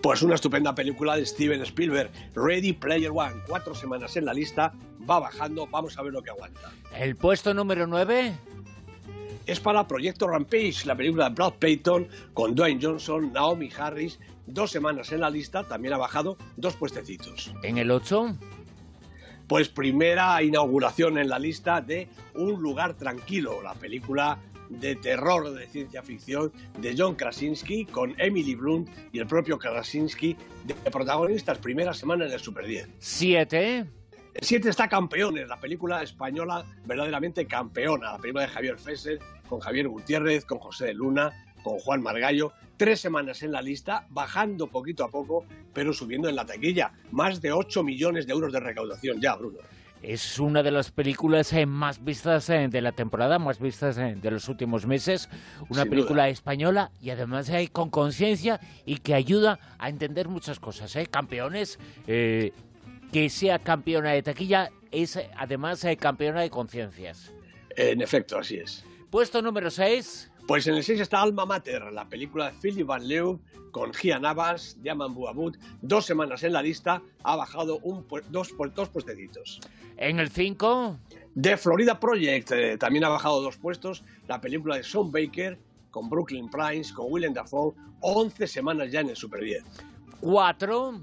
Pues 0.00 0.22
una 0.22 0.36
estupenda 0.36 0.74
película 0.74 1.14
de 1.14 1.26
Steven 1.26 1.60
Spielberg, 1.60 2.10
Ready 2.34 2.72
Player 2.72 3.10
One. 3.14 3.34
Cuatro 3.46 3.74
semanas 3.74 4.16
en 4.16 4.24
la 4.24 4.32
lista, 4.32 4.72
va 5.08 5.20
bajando, 5.20 5.66
vamos 5.66 5.98
a 5.98 6.02
ver 6.02 6.14
lo 6.14 6.22
que 6.22 6.30
aguanta. 6.30 6.72
¿El 6.96 7.16
puesto 7.16 7.52
número 7.52 7.86
9? 7.86 8.32
Es 9.46 9.58
para 9.58 9.88
Proyecto 9.88 10.28
Rampage, 10.28 10.86
la 10.86 10.96
película 10.96 11.28
de 11.28 11.34
Brad 11.34 11.54
Payton 11.54 12.08
con 12.32 12.54
Dwayne 12.54 12.80
Johnson, 12.80 13.32
Naomi 13.32 13.70
Harris 13.76 14.18
dos 14.46 14.70
semanas 14.70 15.12
en 15.12 15.20
la 15.20 15.30
lista, 15.30 15.64
también 15.64 15.94
ha 15.94 15.98
bajado 15.98 16.36
dos 16.56 16.76
puestecitos. 16.76 17.52
¿En 17.62 17.78
el 17.78 17.90
8? 17.90 18.36
Pues 19.48 19.68
primera 19.68 20.42
inauguración 20.42 21.18
en 21.18 21.28
la 21.28 21.38
lista 21.38 21.80
de 21.80 22.08
Un 22.34 22.62
lugar 22.62 22.94
tranquilo, 22.94 23.60
la 23.62 23.74
película 23.74 24.38
de 24.68 24.96
terror 24.96 25.52
de 25.52 25.66
ciencia 25.66 26.02
ficción 26.02 26.50
de 26.78 26.94
John 26.96 27.14
Krasinski 27.14 27.84
con 27.84 28.14
Emily 28.18 28.54
Blunt 28.54 28.88
y 29.12 29.18
el 29.18 29.26
propio 29.26 29.58
Krasinski 29.58 30.36
de 30.64 30.74
protagonistas 30.90 31.58
primera 31.58 31.92
semana 31.92 32.24
en 32.24 32.32
el 32.32 32.40
Super 32.40 32.66
10. 32.66 32.88
¿Siete? 32.98 33.86
El 34.34 34.46
7 34.46 34.70
está 34.70 34.88
Campeones, 34.88 35.46
la 35.46 35.60
película 35.60 36.02
española 36.02 36.64
verdaderamente 36.86 37.46
campeona, 37.46 38.12
la 38.12 38.18
película 38.18 38.44
de 38.44 38.48
Javier 38.48 38.78
Fesser, 38.78 39.18
con 39.46 39.60
Javier 39.60 39.88
Gutiérrez, 39.88 40.46
con 40.46 40.58
José 40.58 40.86
de 40.86 40.94
Luna, 40.94 41.32
con 41.62 41.78
Juan 41.78 42.02
Margallo, 42.02 42.52
tres 42.78 42.98
semanas 43.00 43.42
en 43.42 43.52
la 43.52 43.60
lista, 43.60 44.06
bajando 44.08 44.68
poquito 44.68 45.04
a 45.04 45.10
poco, 45.10 45.44
pero 45.74 45.92
subiendo 45.92 46.30
en 46.30 46.36
la 46.36 46.46
taquilla. 46.46 46.92
Más 47.10 47.42
de 47.42 47.52
8 47.52 47.84
millones 47.84 48.26
de 48.26 48.32
euros 48.32 48.54
de 48.54 48.60
recaudación 48.60 49.20
ya, 49.20 49.36
Bruno. 49.36 49.58
Es 50.00 50.40
una 50.40 50.62
de 50.64 50.72
las 50.72 50.90
películas 50.90 51.52
eh, 51.52 51.64
más 51.64 52.02
vistas 52.02 52.48
eh, 52.50 52.66
de 52.68 52.80
la 52.80 52.90
temporada, 52.90 53.38
más 53.38 53.60
vistas 53.60 53.98
eh, 53.98 54.16
de 54.20 54.30
los 54.30 54.48
últimos 54.48 54.86
meses. 54.86 55.28
Una 55.68 55.84
película 55.84 56.28
española 56.30 56.90
y 57.00 57.10
además 57.10 57.52
con 57.70 57.90
conciencia 57.90 58.58
y 58.84 58.96
que 58.96 59.14
ayuda 59.14 59.60
a 59.78 59.90
entender 59.90 60.26
muchas 60.26 60.58
cosas. 60.58 60.96
Campeones, 61.08 61.78
que 63.12 63.28
sea 63.28 63.58
campeona 63.58 64.10
de 64.10 64.22
taquilla 64.22 64.70
es 64.90 65.20
además 65.36 65.86
campeona 65.98 66.40
de 66.40 66.50
conciencias. 66.50 67.32
En 67.76 68.00
efecto, 68.00 68.38
así 68.38 68.56
es. 68.56 68.84
Puesto 69.10 69.42
número 69.42 69.70
6. 69.70 70.30
Pues 70.48 70.66
en 70.66 70.74
el 70.74 70.82
6 70.82 71.00
está 71.00 71.22
Alma 71.22 71.46
Mater, 71.46 71.92
la 71.92 72.08
película 72.08 72.50
de 72.50 72.58
Philip 72.58 72.86
Van 72.86 73.06
Leeuw 73.06 73.38
con 73.70 73.94
Gia 73.94 74.18
Navas, 74.18 74.76
Yaman 74.82 75.14
Buabut, 75.14 75.56
dos 75.80 76.04
semanas 76.04 76.42
en 76.42 76.52
la 76.52 76.62
lista, 76.62 77.02
ha 77.22 77.36
bajado 77.36 77.78
un, 77.82 78.04
dos, 78.28 78.54
dos 78.74 78.88
puestecitos. 78.88 79.60
En 79.96 80.18
el 80.18 80.30
5... 80.30 80.98
The 81.40 81.56
Florida 81.56 81.98
Project, 81.98 82.52
eh, 82.52 82.76
también 82.76 83.04
ha 83.04 83.08
bajado 83.08 83.40
dos 83.40 83.56
puestos, 83.56 84.04
la 84.28 84.40
película 84.40 84.76
de 84.76 84.82
Sean 84.82 85.10
Baker 85.10 85.58
con 85.90 86.10
Brooklyn 86.10 86.50
Prince, 86.50 86.92
con 86.92 87.06
Willem 87.08 87.32
Dafoe, 87.32 87.74
11 88.00 88.46
semanas 88.46 88.90
ya 88.90 89.00
en 89.00 89.10
el 89.10 89.16
Super 89.16 89.42
10. 89.42 89.64
4 90.20 91.00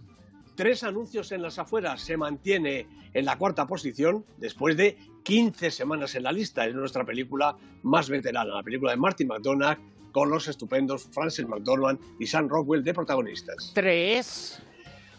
tres 0.59 0.83
anuncios 0.83 1.31
en 1.31 1.41
las 1.41 1.57
afueras, 1.57 2.01
se 2.01 2.17
mantiene 2.17 2.85
en 3.13 3.23
la 3.23 3.37
cuarta 3.37 3.65
posición 3.65 4.25
después 4.39 4.75
de 4.75 4.97
15 5.23 5.71
semanas 5.71 6.15
en 6.15 6.23
la 6.23 6.33
lista. 6.33 6.65
Es 6.65 6.75
nuestra 6.75 7.05
película 7.05 7.55
más 7.83 8.09
veterana, 8.09 8.55
la 8.55 8.61
película 8.61 8.91
de 8.91 8.97
Martin 8.97 9.29
McDonagh 9.29 9.79
con 10.11 10.29
los 10.29 10.49
estupendos 10.49 11.07
Francis 11.13 11.47
McDormand 11.47 11.97
y 12.19 12.27
Sam 12.27 12.49
Rockwell 12.49 12.83
de 12.83 12.93
protagonistas. 12.93 13.71
Tres. 13.73 14.61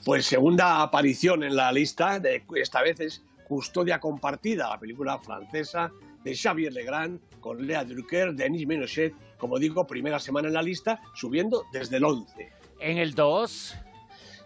Pues 0.04 0.26
segunda 0.26 0.82
aparición 0.82 1.42
en 1.42 1.56
la 1.56 1.72
lista, 1.72 2.20
de, 2.20 2.44
esta 2.56 2.82
vez 2.82 3.00
es 3.00 3.22
Custodia 3.48 3.98
Compartida, 3.98 4.68
la 4.68 4.78
película 4.78 5.18
francesa 5.20 5.90
de 6.22 6.36
Xavier 6.36 6.74
Legrand 6.74 7.18
con 7.40 7.66
Lea 7.66 7.82
Drucker, 7.86 8.34
Denis 8.34 8.66
Menochet, 8.66 9.14
como 9.38 9.58
digo, 9.58 9.86
primera 9.86 10.18
semana 10.18 10.48
en 10.48 10.54
la 10.54 10.62
lista, 10.62 11.00
subiendo 11.14 11.64
desde 11.72 11.96
el 11.96 12.04
11. 12.04 12.52
En 12.78 12.98
el 12.98 13.14
2. 13.14 13.76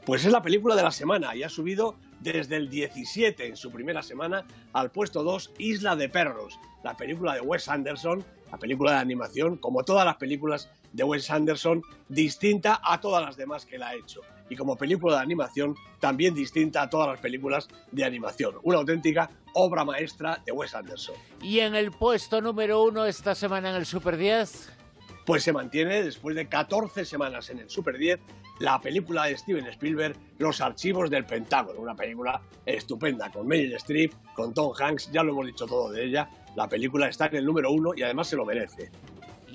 Pues 0.04 0.26
es 0.26 0.32
la 0.32 0.42
película 0.42 0.76
de 0.76 0.82
la 0.82 0.90
semana 0.90 1.34
y 1.34 1.42
ha 1.44 1.48
subido 1.48 1.96
desde 2.20 2.56
el 2.56 2.68
17 2.68 3.46
en 3.46 3.56
su 3.56 3.70
primera 3.70 4.02
semana 4.02 4.44
al 4.74 4.90
puesto 4.90 5.22
2 5.22 5.52
Isla 5.56 5.96
de 5.96 6.10
Perros, 6.10 6.58
la 6.82 6.94
película 6.94 7.32
de 7.32 7.40
Wes 7.40 7.68
Anderson, 7.68 8.22
la 8.52 8.58
película 8.58 8.92
de 8.92 8.98
animación, 8.98 9.56
como 9.56 9.82
todas 9.82 10.04
las 10.04 10.16
películas 10.16 10.68
de 10.92 11.04
Wes 11.04 11.30
Anderson, 11.30 11.82
distinta 12.10 12.82
a 12.84 13.00
todas 13.00 13.24
las 13.24 13.38
demás 13.38 13.64
que 13.64 13.76
él 13.76 13.82
ha 13.82 13.94
hecho. 13.94 14.20
Y 14.50 14.56
como 14.56 14.76
película 14.76 15.16
de 15.16 15.22
animación, 15.22 15.74
también 16.00 16.34
distinta 16.34 16.82
a 16.82 16.90
todas 16.90 17.08
las 17.08 17.20
películas 17.20 17.66
de 17.90 18.04
animación. 18.04 18.56
Una 18.62 18.78
auténtica 18.78 19.30
obra 19.54 19.86
maestra 19.86 20.38
de 20.44 20.52
Wes 20.52 20.74
Anderson. 20.74 21.16
Y 21.40 21.60
en 21.60 21.74
el 21.74 21.92
puesto 21.92 22.42
número 22.42 22.82
uno 22.82 23.06
esta 23.06 23.34
semana 23.34 23.70
en 23.70 23.76
el 23.76 23.86
Super 23.86 24.18
10 24.18 24.83
pues 25.24 25.42
se 25.42 25.52
mantiene 25.52 26.02
después 26.02 26.36
de 26.36 26.46
14 26.46 27.04
semanas 27.04 27.50
en 27.50 27.58
el 27.58 27.70
Super 27.70 27.98
10 27.98 28.20
la 28.60 28.80
película 28.80 29.24
de 29.24 29.36
Steven 29.36 29.66
Spielberg, 29.66 30.16
Los 30.38 30.60
Archivos 30.60 31.10
del 31.10 31.24
Pentágono, 31.24 31.80
una 31.80 31.94
película 31.94 32.40
estupenda 32.64 33.30
con 33.30 33.46
Meryl 33.46 33.74
Streep, 33.74 34.12
con 34.34 34.54
Tom 34.54 34.72
Hanks, 34.78 35.10
ya 35.10 35.22
lo 35.22 35.32
hemos 35.32 35.46
dicho 35.46 35.66
todo 35.66 35.90
de 35.90 36.04
ella, 36.04 36.28
la 36.54 36.68
película 36.68 37.08
está 37.08 37.26
en 37.26 37.36
el 37.36 37.44
número 37.44 37.72
uno 37.72 37.92
y 37.96 38.02
además 38.02 38.28
se 38.28 38.36
lo 38.36 38.44
merece. 38.44 38.90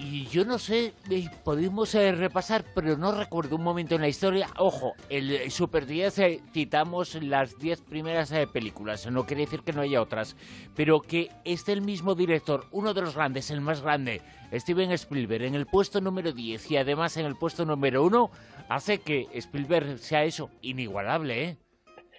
Y 0.01 0.27
yo 0.27 0.45
no 0.45 0.57
sé, 0.59 0.93
eh, 1.09 1.29
podemos 1.43 1.93
eh, 1.93 2.13
repasar, 2.13 2.63
pero 2.73 2.95
no 2.95 3.11
recuerdo 3.11 3.57
un 3.57 3.63
momento 3.63 3.95
en 3.95 4.01
la 4.01 4.07
historia. 4.07 4.47
Ojo, 4.57 4.93
el 5.09 5.51
Super 5.51 5.85
10 5.85 6.19
eh, 6.19 6.41
citamos 6.53 7.15
las 7.15 7.59
10 7.59 7.81
primeras 7.81 8.31
películas, 8.53 9.11
no 9.11 9.25
quiere 9.25 9.41
decir 9.41 9.59
que 9.59 9.73
no 9.73 9.81
haya 9.81 10.01
otras, 10.01 10.37
pero 10.73 11.01
que 11.01 11.29
esté 11.43 11.73
el 11.73 11.81
mismo 11.81 12.15
director, 12.15 12.65
uno 12.71 12.93
de 12.93 13.01
los 13.01 13.15
grandes, 13.15 13.51
el 13.51 13.59
más 13.59 13.81
grande, 13.81 14.21
Steven 14.53 14.89
Spielberg, 14.93 15.43
en 15.43 15.55
el 15.55 15.65
puesto 15.65 15.99
número 15.99 16.31
10 16.31 16.71
y 16.71 16.77
además 16.77 17.17
en 17.17 17.25
el 17.25 17.35
puesto 17.35 17.65
número 17.65 18.01
1, 18.05 18.31
hace 18.69 18.99
que 18.99 19.27
Spielberg 19.33 19.99
sea 19.99 20.23
eso, 20.23 20.49
inigualable, 20.61 21.43
¿eh? 21.43 21.57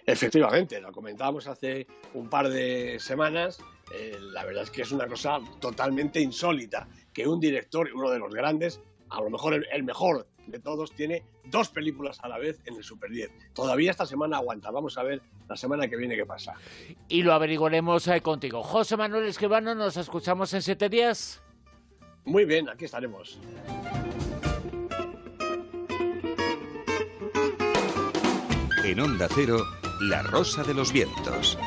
Efectivamente, 0.05 0.79
lo 0.79 0.91
comentábamos 0.91 1.47
hace 1.47 1.87
un 2.13 2.29
par 2.29 2.49
de 2.49 2.99
semanas. 2.99 3.59
Eh, 3.93 4.17
la 4.21 4.45
verdad 4.45 4.63
es 4.63 4.71
que 4.71 4.81
es 4.83 4.91
una 4.91 5.07
cosa 5.07 5.39
totalmente 5.59 6.21
insólita 6.21 6.87
que 7.13 7.27
un 7.27 7.39
director, 7.39 7.89
uno 7.93 8.09
de 8.09 8.19
los 8.19 8.33
grandes, 8.33 8.79
a 9.09 9.21
lo 9.21 9.29
mejor 9.29 9.65
el, 9.69 9.83
mejor 9.83 10.27
de 10.47 10.59
todos, 10.59 10.93
tiene 10.93 11.23
dos 11.45 11.69
películas 11.69 12.19
a 12.21 12.29
la 12.29 12.37
vez 12.37 12.59
en 12.65 12.75
el 12.75 12.83
Super 12.83 13.11
10. 13.11 13.53
Todavía 13.53 13.91
esta 13.91 14.05
semana 14.05 14.37
aguanta. 14.37 14.71
Vamos 14.71 14.97
a 14.97 15.03
ver 15.03 15.21
la 15.49 15.57
semana 15.57 15.87
que 15.87 15.97
viene 15.97 16.15
qué 16.15 16.25
pasa. 16.25 16.53
Y 17.09 17.21
lo 17.23 17.33
averiguaremos 17.33 18.07
eh, 18.07 18.21
contigo. 18.21 18.63
José 18.63 18.95
Manuel 18.95 19.25
Escribano, 19.25 19.75
nos 19.75 19.97
escuchamos 19.97 20.53
en 20.53 20.61
siete 20.61 20.87
días. 20.87 21.41
Muy 22.23 22.45
bien, 22.45 22.69
aquí 22.69 22.85
estaremos. 22.85 23.39
En 28.85 28.99
Onda 28.99 29.27
Cero. 29.33 29.59
La 30.01 30.23
Rosa 30.23 30.63
de 30.63 30.73
los 30.73 30.91
Vientos. 30.91 31.59